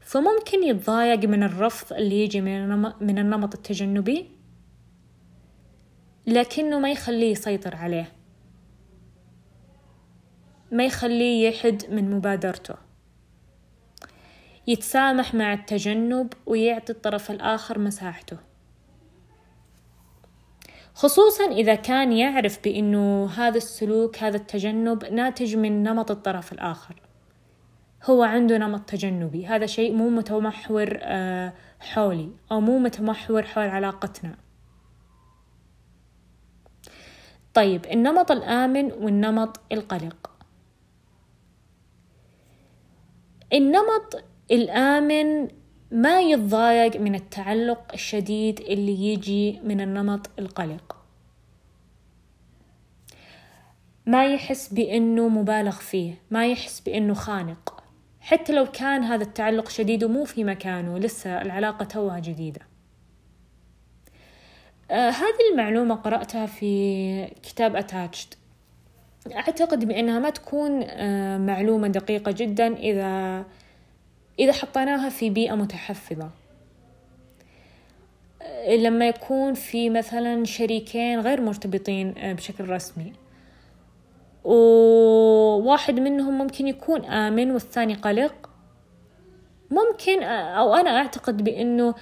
فممكن 0.00 0.64
يتضايق 0.64 1.28
من 1.28 1.42
الرفض 1.42 1.96
اللي 1.96 2.24
يجي 2.24 2.40
من 2.40 3.18
النمط 3.18 3.54
التجنبي 3.54 4.30
لكنه 6.26 6.78
ما 6.78 6.90
يخليه 6.90 7.30
يسيطر 7.32 7.76
عليه 7.76 8.12
ما 10.72 10.84
يخليه 10.84 11.48
يحد 11.48 11.82
من 11.90 12.10
مبادرته. 12.10 12.89
يتسامح 14.70 15.34
مع 15.34 15.52
التجنب 15.52 16.32
ويعطي 16.46 16.92
الطرف 16.92 17.30
الآخر 17.30 17.78
مساحته. 17.78 18.38
خصوصا 20.94 21.44
إذا 21.44 21.74
كان 21.74 22.12
يعرف 22.12 22.64
بأنه 22.64 23.26
هذا 23.26 23.56
السلوك 23.56 24.18
هذا 24.18 24.36
التجنب 24.36 25.04
ناتج 25.04 25.56
من 25.56 25.82
نمط 25.82 26.10
الطرف 26.10 26.52
الآخر. 26.52 27.02
هو 28.04 28.22
عنده 28.22 28.58
نمط 28.58 28.80
تجنبي. 28.80 29.46
هذا 29.46 29.66
شيء 29.66 29.94
مو 29.94 30.10
متمحور 30.10 30.98
آه، 31.02 31.52
حولي 31.80 32.30
أو 32.52 32.60
مو 32.60 32.78
متمحور 32.78 33.42
حول 33.42 33.68
علاقتنا. 33.68 34.36
طيب 37.54 37.86
النمط 37.86 38.30
الآمن 38.30 38.92
والنمط 38.92 39.60
القلق. 39.72 40.30
النمط 43.52 44.29
الآمن 44.50 45.48
ما 45.90 46.20
يتضايق 46.20 46.96
من 47.00 47.14
التعلق 47.14 47.92
الشديد 47.94 48.60
اللي 48.60 49.12
يجي 49.12 49.60
من 49.64 49.80
النمط 49.80 50.30
القلق. 50.38 50.96
ما 54.06 54.26
يحس 54.26 54.72
بأنه 54.72 55.28
مبالغ 55.28 55.76
فيه 55.76 56.14
ما 56.30 56.46
يحس 56.46 56.80
بأنه 56.80 57.14
خانق. 57.14 57.84
حتى 58.20 58.52
لو 58.52 58.66
كان 58.66 59.04
هذا 59.04 59.22
التعلق 59.22 59.68
شديد 59.68 60.04
ومو 60.04 60.24
في 60.24 60.44
مكانه 60.44 60.98
لسه 60.98 61.42
العلاقة 61.42 61.84
توها 61.84 62.18
جديدة. 62.18 62.60
آه 64.90 65.10
هذه 65.10 65.50
المعلومة 65.52 65.94
قرأتها 65.94 66.46
في 66.46 67.26
كتاب 67.42 67.76
أتاتشد 67.76 68.34
أعتقد 69.32 69.84
بأنها 69.84 70.18
ما 70.18 70.30
تكون 70.30 70.82
آه 70.82 71.38
معلومة 71.38 71.88
دقيقة 71.88 72.32
جدا 72.32 72.76
إذا 72.76 73.44
إذا 74.40 74.52
حطيناها 74.52 75.08
في 75.08 75.30
بيئة 75.30 75.54
متحفظة. 75.54 76.30
لما 78.68 79.08
يكون 79.08 79.54
في 79.54 79.90
مثلا 79.90 80.44
شريكين 80.44 81.20
غير 81.20 81.40
مرتبطين 81.40 82.12
بشكل 82.12 82.68
رسمي 82.68 83.12
وواحد 84.44 86.00
منهم 86.00 86.38
ممكن 86.38 86.68
يكون 86.68 87.04
آمن 87.04 87.50
والثاني 87.50 87.94
قلق 87.94 88.50
ممكن 89.70 90.22
أو 90.22 90.74
أنا 90.74 90.98
أعتقد 90.98 91.44
بأنه 91.44 91.94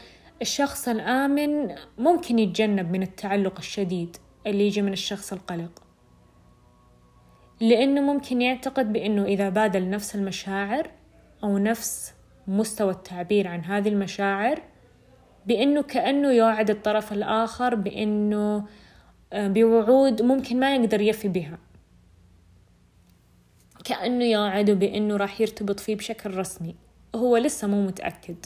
الشخص 0.43 0.89
الآمن 0.89 1.75
ممكن 1.99 2.39
يتجنب 2.39 2.93
من 2.93 3.03
التعلق 3.03 3.59
الشديد 3.59 4.17
اللي 4.47 4.67
يجي 4.67 4.83
من 4.83 4.93
الشخص 4.93 5.33
القلق. 5.33 5.83
لأنه 7.61 8.01
ممكن 8.01 8.43
يعتقد 8.43 8.93
بأنه 8.93 9.25
إذا 9.25 9.49
بادل 9.49 9.91
نفس 9.91 10.15
المشاعر 10.15 10.91
أو 11.45 11.59
نفس 11.59 12.15
مستوى 12.49 12.91
التعبير 12.91 13.49
عن 13.49 13.65
هذه 13.65 13.89
المشاعر 13.89 14.63
بأنه 15.47 15.83
كأنه 15.83 16.33
يوعد 16.33 16.71
الطرف 16.71 17.13
الآخر 17.13 17.75
بأنه 17.75 18.67
آه، 19.33 19.49
بوعود 19.49 20.23
ممكن 20.23 20.61
ما 20.61 20.77
يقدر 20.77 21.01
يفي 21.01 21.29
بها. 21.29 21.59
كأنه 23.85 24.25
يوعده 24.25 24.75
بأنه 24.75 25.17
راح 25.17 25.41
يرتبط 25.41 25.81
فيه 25.81 25.97
بشكل 25.97 26.37
رسمي. 26.37 26.75
هو 27.15 27.37
لسه 27.37 27.69
مو 27.69 27.87
متأكد 27.87 28.37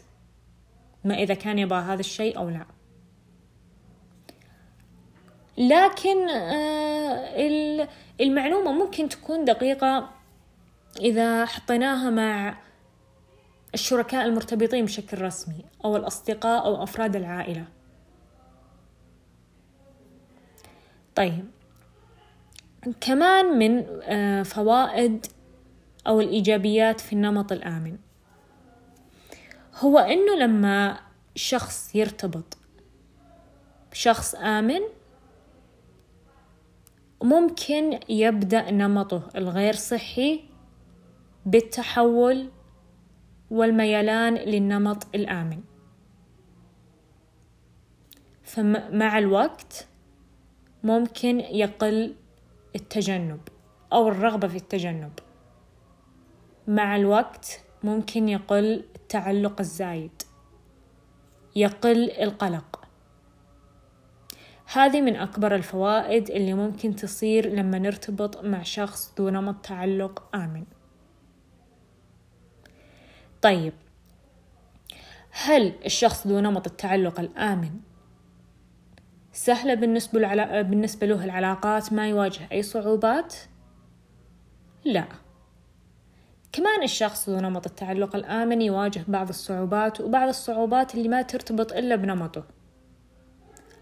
ما 1.04 1.14
إذا 1.14 1.34
كان 1.34 1.58
يبغى 1.58 1.78
هذا 1.78 2.00
الشيء 2.00 2.38
أو 2.38 2.48
لا. 2.48 2.66
لكن 5.58 6.28
آه، 6.28 7.88
المعلومة 8.20 8.72
ممكن 8.72 9.08
تكون 9.08 9.44
دقيقة 9.44 10.08
إذا 11.00 11.44
حطيناها 11.46 12.10
مع 12.10 12.58
الشركاء 13.74 14.26
المرتبطين 14.26 14.84
بشكل 14.84 15.22
رسمي 15.22 15.64
أو 15.84 15.96
الأصدقاء 15.96 16.66
أو 16.66 16.82
أفراد 16.82 17.16
العائلة. 17.16 17.64
طيب. 21.14 21.44
كمان 23.00 23.58
من 23.58 23.84
آه، 24.02 24.42
فوائد 24.42 25.26
أو 26.06 26.20
الإيجابيات 26.20 27.00
في 27.00 27.12
النمط 27.12 27.52
الآمن 27.52 27.96
هو 29.78 29.98
إنه 29.98 30.34
لما 30.34 30.98
شخص 31.34 31.94
يرتبط 31.94 32.56
بشخص 33.92 34.34
آمن 34.34 34.80
ممكن 37.22 38.00
يبدأ 38.08 38.70
نمطه 38.70 39.22
الغير 39.36 39.74
صحي 39.74 40.40
بالتحول 41.46 42.50
والميلان 43.52 44.34
للنمط 44.34 45.06
الآمن. 45.14 45.60
فمع 48.42 49.18
الوقت 49.18 49.88
ممكن 50.84 51.40
يقل 51.40 52.14
التجنب 52.76 53.40
أو 53.92 54.08
الرغبة 54.08 54.48
في 54.48 54.56
التجنب. 54.56 55.12
مع 56.68 56.96
الوقت 56.96 57.60
ممكن 57.82 58.28
يقل 58.28 58.84
التعلق 58.96 59.60
الزايد. 59.60 60.22
يقل 61.56 62.10
القلق. 62.10 62.84
هذه 64.72 65.00
من 65.00 65.16
أكبر 65.16 65.54
الفوائد 65.54 66.30
اللي 66.30 66.54
ممكن 66.54 66.94
تصير 66.94 67.48
لما 67.48 67.78
نرتبط 67.78 68.44
مع 68.44 68.62
شخص 68.62 69.14
ذو 69.18 69.28
نمط 69.28 69.66
تعلق 69.66 70.36
آمن. 70.36 70.64
طيب 73.42 73.72
هل 75.30 75.72
الشخص 75.84 76.26
ذو 76.26 76.40
نمط 76.40 76.66
التعلق 76.66 77.20
الآمن 77.20 77.70
سهلة 79.32 79.74
بالنسبة, 79.74 80.20
لعلا... 80.20 80.62
بالنسبة 80.62 81.06
له 81.06 81.24
العلاقات 81.24 81.92
ما 81.92 82.08
يواجه 82.08 82.48
أي 82.52 82.62
صعوبات؟ 82.62 83.34
لا 84.84 85.04
كمان 86.52 86.82
الشخص 86.82 87.28
ذو 87.28 87.40
نمط 87.40 87.66
التعلق 87.66 88.16
الآمن 88.16 88.62
يواجه 88.62 89.04
بعض 89.08 89.28
الصعوبات 89.28 90.00
وبعض 90.00 90.28
الصعوبات 90.28 90.94
اللي 90.94 91.08
ما 91.08 91.22
ترتبط 91.22 91.72
إلا 91.72 91.96
بنمطه 91.96 92.44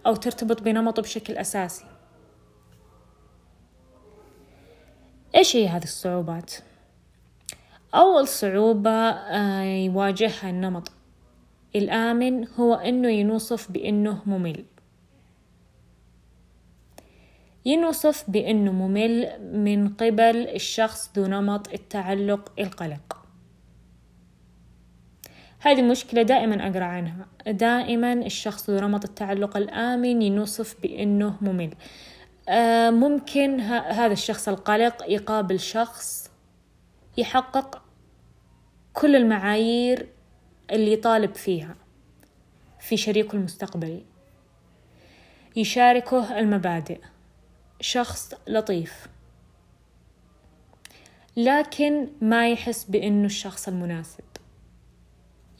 أو 0.06 0.14
ترتبط 0.14 0.62
بنمطه 0.62 1.02
بشكل 1.02 1.36
أساسي 1.36 1.84
إيش 5.34 5.56
هي 5.56 5.68
هذه 5.68 5.84
الصعوبات؟ 5.84 6.54
أول 7.94 8.28
صعوبة 8.28 8.90
آه، 8.90 9.62
يواجهها 9.62 10.50
النمط 10.50 10.92
الآمن 11.76 12.48
هو 12.48 12.74
إنه 12.74 13.08
ينوصف 13.08 13.72
بإنه 13.72 14.22
ممل. 14.26 14.64
ينوصف 17.64 18.30
بأنه 18.30 18.72
ممل 18.72 19.28
من 19.52 19.88
قبل 19.88 20.36
الشخص 20.36 21.10
ذو 21.16 21.26
نمط 21.26 21.72
التعلق 21.72 22.52
القلق. 22.58 23.16
هذه 25.60 25.82
مشكلة 25.82 26.22
دائما 26.22 26.68
أقرأ 26.68 26.84
عنها. 26.84 27.26
دائما 27.46 28.12
الشخص 28.12 28.70
ذو 28.70 28.88
نمط 28.88 29.04
التعلق 29.04 29.56
الآمن 29.56 30.22
ينوصف 30.22 30.76
بأنه 30.82 31.36
ممل. 31.40 31.74
آه 32.48 32.90
ممكن 32.90 33.60
هذا 33.60 34.12
الشخص 34.12 34.48
القلق 34.48 35.04
يقابل 35.08 35.60
شخص 35.60 36.29
يحقق 37.20 37.82
كل 38.92 39.16
المعايير 39.16 40.08
اللي 40.70 40.92
يطالب 40.92 41.34
فيها 41.34 41.76
في 42.80 42.96
شريكه 42.96 43.36
المستقبلي. 43.36 44.04
يشاركه 45.56 46.38
المبادئ. 46.38 47.00
شخص 47.80 48.34
لطيف. 48.46 49.06
لكن 51.36 52.08
ما 52.20 52.50
يحس 52.50 52.84
بأنه 52.84 53.26
الشخص 53.26 53.68
المناسب. 53.68 54.24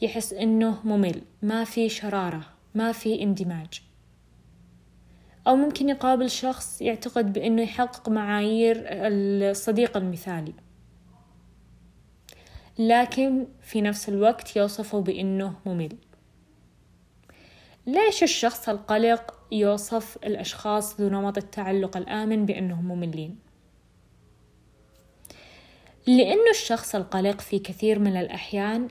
يحس 0.01 0.33
أنه 0.33 0.79
ممل. 0.83 1.21
ما 1.41 1.63
في 1.63 1.89
شرارة. 1.89 2.43
ما 2.75 2.91
في 2.91 3.23
اندماج. 3.23 3.81
أو 5.47 5.55
ممكن 5.55 5.89
يقابل 5.89 6.29
شخص 6.29 6.81
يعتقد 6.81 7.33
بأنه 7.33 7.61
يحقق 7.61 8.09
معايير 8.09 8.83
الصديق 8.87 9.97
المثالي. 9.97 10.53
لكن 12.87 13.47
في 13.61 13.81
نفس 13.81 14.09
الوقت 14.09 14.55
يوصفه 14.55 15.01
بأنه 15.01 15.53
ممل. 15.65 15.97
ليش 17.87 18.23
الشخص 18.23 18.69
القلق 18.69 19.39
يوصف 19.51 20.17
الأشخاص 20.23 21.01
ذو 21.01 21.09
نمط 21.09 21.37
التعلق 21.37 21.97
الآمن 21.97 22.45
بأنهم 22.45 22.85
مملين؟ 22.85 23.39
لأنه 26.07 26.49
الشخص 26.51 26.95
القلق 26.95 27.41
في 27.41 27.59
كثير 27.59 27.99
من 27.99 28.17
الأحيان 28.17 28.87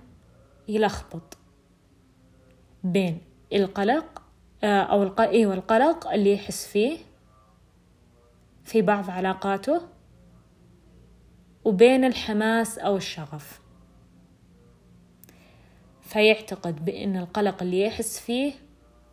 يلخبط 0.68 1.38
بين 2.84 3.20
القلق 3.52 4.22
آه، 4.64 4.82
أو 4.82 5.02
الق... 5.02 5.20
أيوة 5.20 5.54
القلق 5.54 6.08
اللي 6.08 6.32
يحس 6.32 6.66
فيه 6.66 6.98
في 8.64 8.82
بعض 8.82 9.10
علاقاته 9.10 9.80
وبين 11.64 12.04
الحماس 12.04 12.78
أو 12.78 12.96
الشغف. 12.96 13.59
فيعتقد 16.10 16.84
بأن 16.84 17.16
القلق 17.16 17.62
اللي 17.62 17.82
يحس 17.82 18.20
فيه 18.20 18.52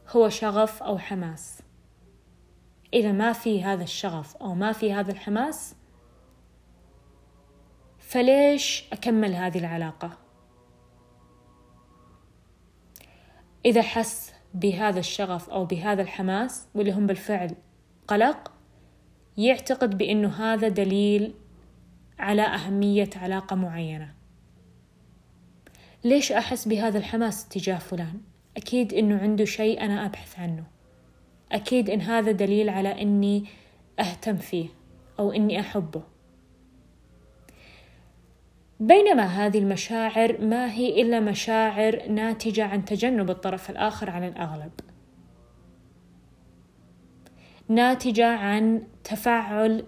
هو 0.10 0.30
شغف 0.30 0.84
أو 0.84 0.98
حماس 0.98 1.62
إذا 2.94 3.12
ما 3.12 3.34
في 3.34 3.64
هذا 3.64 3.84
الشغف 3.84 4.36
أو 4.36 4.56
ما 4.56 4.72
في 4.72 4.94
هذا 4.94 5.12
الحماس 5.12 5.76
فليش 8.00 8.86
أكمل 8.94 9.36
هذه 9.36 9.58
العلاقة؟ 9.58 10.18
إذا 13.66 13.82
حس 13.82 14.34
بهذا 14.54 15.00
الشغف 15.00 15.50
أو 15.50 15.66
بهذا 15.66 16.02
الحماس 16.02 16.68
واللي 16.76 16.92
هم 16.92 17.08
بالفعل 17.08 17.56
قلق 18.08 18.52
يعتقد 19.38 19.98
بأنه 19.98 20.30
هذا 20.30 20.68
دليل 20.68 21.34
على 22.20 22.42
أهمية 22.42 23.10
علاقة 23.16 23.56
معينة 23.56 24.16
ليش 26.04 26.32
أحس 26.32 26.68
بهذا 26.68 26.98
الحماس 26.98 27.48
تجاه 27.48 27.78
فلان؟ 27.78 28.22
أكيد 28.58 28.94
إنه 28.94 29.20
عنده 29.20 29.46
شيء 29.46 29.82
أنا 29.82 30.06
أبحث 30.06 30.40
عنه. 30.40 30.64
أكيد 31.52 31.90
إن 31.90 32.02
هذا 32.02 32.32
دليل 32.32 32.70
على 32.70 33.02
إني 33.02 33.46
أهتم 34.00 34.38
فيه 34.38 34.68
أو 35.20 35.32
إني 35.32 35.60
أحبه. 35.60 36.02
بينما 38.80 39.24
هذه 39.24 39.58
المشاعر 39.58 40.42
ما 40.42 40.72
هي 40.72 41.02
إلا 41.02 41.20
مشاعر 41.20 42.08
ناتجة 42.08 42.66
عن 42.66 42.86
تجنب 42.86 43.30
الطرف 43.30 43.70
الآخر 43.70 44.10
على 44.10 44.28
الأغلب. 44.28 44.72
ناتجة 47.70 48.28
عن 48.28 48.84
تفاعل 49.04 49.86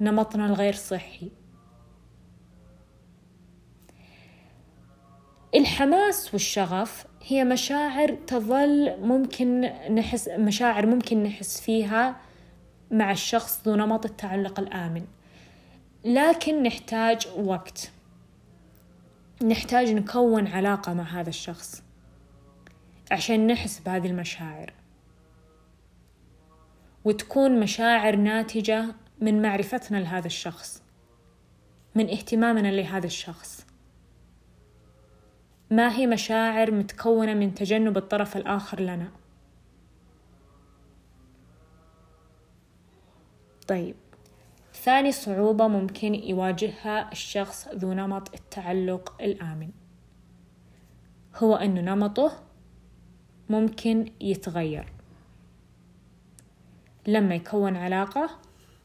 نمطنا 0.00 0.46
الغير 0.46 0.72
صحي. 0.72 1.30
الحماس 5.54 6.34
والشغف 6.34 7.06
هي 7.26 7.44
مشاعر 7.44 8.14
تظل 8.26 9.00
ممكن 9.00 9.60
نحس 9.90 10.28
مشاعر 10.28 10.86
ممكن 10.86 11.22
نحس 11.22 11.60
فيها 11.60 12.16
مع 12.90 13.12
الشخص 13.12 13.60
ذو 13.68 13.74
نمط 13.76 14.04
التعلق 14.04 14.60
الآمن. 14.60 15.06
لكن 16.04 16.62
نحتاج 16.62 17.28
وقت. 17.36 17.90
نحتاج 19.42 19.90
نكون 19.90 20.46
علاقة 20.46 20.94
مع 20.94 21.02
هذا 21.02 21.28
الشخص 21.28 21.82
عشان 23.10 23.46
نحس 23.46 23.80
بهذه 23.80 24.06
المشاعر. 24.06 24.72
وتكون 27.04 27.60
مشاعر 27.60 28.16
ناتجة 28.16 28.86
من 29.20 29.42
معرفتنا 29.42 29.96
لهذا 29.96 30.26
الشخص 30.26 30.82
من 31.94 32.10
اهتمامنا 32.10 32.68
لهذا 32.68 33.06
الشخص. 33.06 33.71
ما 35.72 35.96
هي 35.96 36.06
مشاعر 36.06 36.70
متكونة 36.70 37.34
من 37.34 37.54
تجنب 37.54 37.96
الطرف 37.96 38.36
الآخر 38.36 38.80
لنا؟ 38.80 39.08
طيب 43.68 43.94
ثاني 44.74 45.12
صعوبة 45.12 45.68
ممكن 45.68 46.14
يواجهها 46.14 47.12
الشخص 47.12 47.68
ذو 47.68 47.92
نمط 47.92 48.34
التعلق 48.34 49.22
الآمن. 49.22 49.70
هو 51.36 51.54
أنه 51.56 51.80
نمطه 51.80 52.42
ممكن 53.50 54.12
يتغير. 54.20 54.92
لما 57.06 57.34
يكون 57.34 57.76
علاقة 57.76 58.30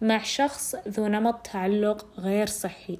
مع 0.01 0.23
شخص 0.23 0.75
ذو 0.75 1.07
نمط 1.07 1.47
تعلق 1.47 2.19
غير 2.19 2.47
صحي. 2.47 2.99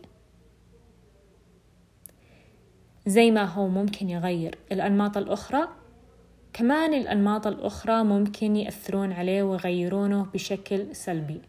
زي 3.08 3.32
ما 3.32 3.44
هو 3.44 3.68
ممكن 3.68 4.10
يغير 4.10 4.58
الأنماط 4.72 5.18
الأخرى 5.18 5.68
كمان 6.54 6.94
الأنماط 6.94 7.48
الأخرى 7.48 8.04
ممكن 8.04 8.56
يأثرون 8.56 9.14
عليه 9.14 9.44
ويغيرونه 9.44 10.24
بشكل 10.34 10.96
سلبي 10.96 11.42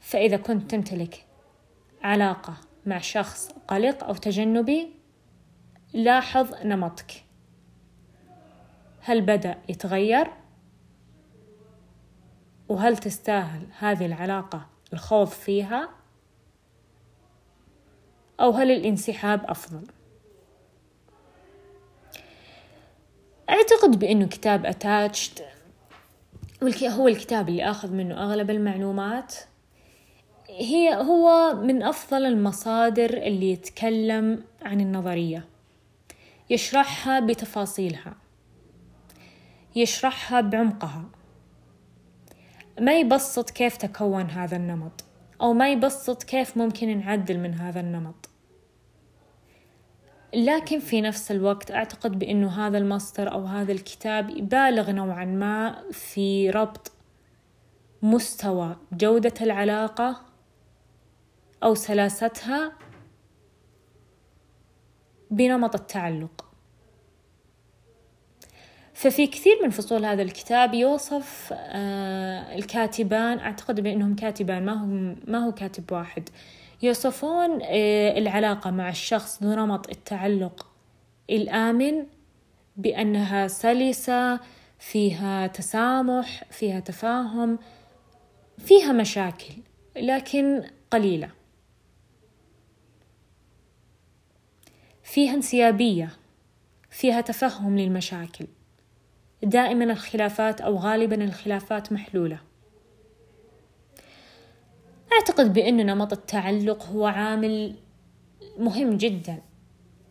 فإذا 0.00 0.36
كنت 0.36 0.70
تمتلك 0.70 1.26
علاقة 2.02 2.54
مع 2.86 2.98
شخص 2.98 3.52
قلق 3.68 4.04
أو 4.04 4.14
تجنبي 4.14 4.90
لاحظ 5.92 6.54
نمطك 6.64 7.24
هل 9.00 9.20
بدأ 9.20 9.58
يتغير؟ 9.68 10.26
وهل 12.68 12.96
تستاهل 12.96 13.66
هذه 13.78 14.06
العلاقة 14.06 14.66
الخوض 14.92 15.26
فيها؟ 15.26 16.03
أو 18.40 18.50
هل 18.50 18.70
الانسحاب 18.70 19.44
أفضل؟ 19.44 19.86
أعتقد 23.50 23.98
بأنه 23.98 24.26
كتاب 24.26 24.66
أتاتشد 24.66 25.40
هو 26.82 27.08
الكتاب 27.08 27.48
اللي 27.48 27.70
آخذ 27.70 27.92
منه 27.92 28.22
أغلب 28.22 28.50
المعلومات. 28.50 29.34
هي 30.48 30.94
هو 30.94 31.54
من 31.54 31.82
أفضل 31.82 32.26
المصادر 32.26 33.10
اللي 33.10 33.52
يتكلم 33.52 34.44
عن 34.62 34.80
النظرية. 34.80 35.44
يشرحها 36.50 37.20
بتفاصيلها. 37.20 38.14
يشرحها 39.76 40.40
بعمقها. 40.40 41.04
ما 42.80 42.98
يبسط 42.98 43.50
كيف 43.50 43.76
تكون 43.76 44.30
هذا 44.30 44.56
النمط. 44.56 45.04
أو 45.40 45.52
ما 45.52 45.72
يبسط 45.72 46.22
كيف 46.22 46.56
ممكن 46.56 46.98
نعدل 46.98 47.38
من 47.38 47.54
هذا 47.54 47.80
النمط. 47.80 48.30
لكن 50.34 50.78
في 50.78 51.00
نفس 51.00 51.30
الوقت 51.30 51.70
أعتقد 51.70 52.18
بأنه 52.18 52.66
هذا 52.66 52.78
المصدر 52.78 53.32
أو 53.32 53.44
هذا 53.44 53.72
الكتاب 53.72 54.30
يبالغ 54.30 54.90
نوعا 54.90 55.24
ما 55.24 55.82
في 55.92 56.50
ربط 56.50 56.92
مستوى 58.02 58.76
جودة 58.92 59.34
العلاقة 59.40 60.20
أو 61.62 61.74
سلاستها 61.74 62.72
بنمط 65.30 65.74
التعلق. 65.74 66.53
ففي 68.94 69.26
كثير 69.26 69.58
من 69.62 69.70
فصول 69.70 70.04
هذا 70.04 70.22
الكتاب 70.22 70.74
يوصف 70.74 71.52
آه، 71.52 72.54
الكاتبان 72.54 73.38
أعتقد 73.38 73.80
بأنهم 73.80 74.14
كاتبان 74.14 74.64
ما 74.64 74.72
هو 74.72 75.14
ما 75.26 75.38
هو 75.38 75.52
كاتب 75.52 75.92
واحد. 75.92 76.28
يوصفون 76.82 77.58
آه، 77.62 78.18
العلاقة 78.18 78.70
مع 78.70 78.88
الشخص 78.88 79.42
ذو 79.42 79.54
نمط 79.54 79.88
التعلق 79.90 80.66
الآمن 81.30 82.06
بأنها 82.76 83.48
سلسة 83.48 84.40
فيها 84.78 85.46
تسامح 85.46 86.44
فيها 86.50 86.80
تفاهم 86.80 87.58
فيها 88.58 88.92
مشاكل 88.92 89.54
لكن 89.96 90.64
قليلة. 90.90 91.30
فيها 95.02 95.34
انسيابية 95.34 96.10
فيها 96.90 97.20
تفهم 97.20 97.78
للمشاكل. 97.78 98.46
دائما 99.44 99.84
الخلافات 99.84 100.60
أو 100.60 100.76
غالبا 100.76 101.24
الخلافات 101.24 101.92
محلولة. 101.92 102.38
أعتقد 105.12 105.52
بأن 105.52 105.86
نمط 105.86 106.12
التعلق 106.12 106.86
هو 106.86 107.06
عامل 107.06 107.74
مهم 108.58 108.96
جدا 108.96 109.42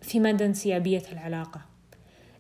في 0.02 0.20
مدى 0.20 0.46
انسيابية 0.46 1.04
العلاقة 1.12 1.62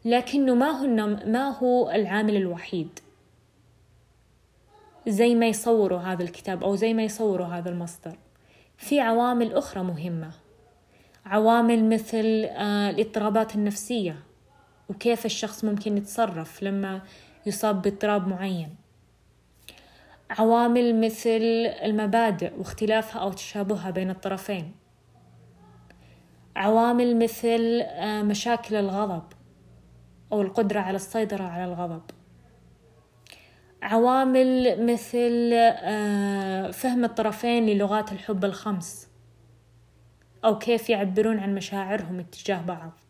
لكنه 0.06 0.56
ما 0.56 0.69
هو 0.69 0.88
ما 1.25 1.49
هو 1.49 1.91
العامل 1.91 2.36
الوحيد. 2.36 2.99
زي 5.08 5.36
ما 5.36 5.47
يصوروا 5.47 5.99
هذا 5.99 6.23
الكتاب 6.23 6.63
أو 6.63 6.75
زي 6.75 6.93
ما 6.93 7.03
يصوروا 7.03 7.47
هذا 7.47 7.69
المصدر. 7.69 8.17
في 8.77 8.99
عوامل 8.99 9.53
أخرى 9.53 9.84
مهمة. 9.84 10.32
عوامل 11.25 11.89
مثل 11.89 12.45
آه، 12.49 12.89
الاضطرابات 12.89 13.56
النفسية. 13.56 14.15
وكيف 14.93 15.25
الشخص 15.25 15.63
ممكن 15.63 15.97
يتصرف 15.97 16.63
لما 16.63 17.01
يصاب 17.45 17.82
باضطراب 17.82 18.27
معين. 18.27 18.75
عوامل 20.29 21.01
مثل 21.01 21.39
المبادئ 21.84 22.53
واختلافها 22.58 23.21
أو 23.21 23.32
تشابهها 23.32 23.91
بين 23.91 24.10
الطرفين. 24.10 24.71
عوامل 26.56 27.19
مثل 27.19 27.82
آه، 27.84 28.21
مشاكل 28.21 28.75
الغضب 28.75 29.23
أو 30.32 30.41
القدرة 30.41 30.79
على 30.79 30.95
السيطرة 30.95 31.43
على 31.43 31.65
الغضب. 31.65 32.01
عوامل 33.82 34.86
مثل 34.86 35.51
آه، 35.53 36.71
فهم 36.71 37.06
الطرفين 37.06 37.65
للغات 37.65 38.12
الحب 38.12 38.45
الخمس 38.45 39.08
أو 40.45 40.58
كيف 40.58 40.89
يعبرون 40.89 41.39
عن 41.39 41.56
مشاعرهم 41.56 42.19
اتجاه 42.19 42.62
بعض. 42.62 43.03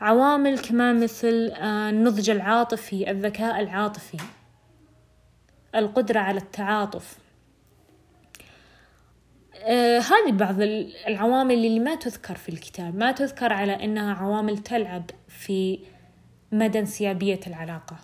عوامل 0.00 0.58
كمان 0.58 1.00
مثل 1.00 1.52
آه، 1.54 1.90
النضج 1.90 2.30
العاطفي 2.30 3.10
الذكاء 3.10 3.60
العاطفي 3.60 4.18
القدرة 5.74 6.20
على 6.20 6.38
التعاطف. 6.40 7.18
آه 9.54 9.98
هذه 9.98 10.32
بعض 10.32 10.60
العوامل 11.06 11.54
اللي 11.54 11.80
ما 11.80 11.94
تذكر 11.94 12.34
في 12.34 12.48
الكتاب. 12.48 12.96
ما 12.96 13.12
تذكر 13.12 13.52
على 13.52 13.84
أنها 13.84 14.14
عوامل 14.14 14.58
تلعب 14.58 15.10
في 15.28 15.78
مدى 16.52 16.78
انسيابية 16.78 17.40
العلاقة. 17.46 17.96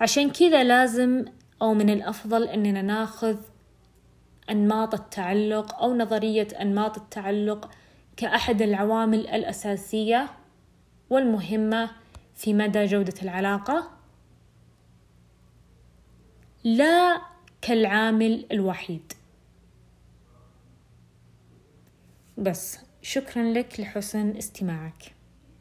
عشان 0.00 0.30
كذا 0.30 0.64
لازم 0.64 1.24
أو 1.62 1.74
من 1.74 1.90
الأفضل 1.90 2.48
أننا 2.48 2.82
ناخذ 2.82 3.36
أنماط 4.50 4.94
التعلق 4.94 5.82
أو 5.82 5.94
نظرية 5.94 6.48
أنماط 6.60 6.96
التعلق 6.98 7.70
كأحد 8.16 8.62
العوامل 8.62 9.26
الأساسية 9.28 10.28
والمهمة 11.10 11.90
في 12.34 12.54
مدى 12.54 12.84
جودة 12.84 13.14
العلاقة. 13.22 13.90
لا 16.64 17.22
كالعامل 17.62 18.46
الوحيد. 18.52 19.12
بس 22.38 22.78
شكرا 23.02 23.42
لك 23.42 23.80
لحسن 23.80 24.36
استماعك. 24.36 25.15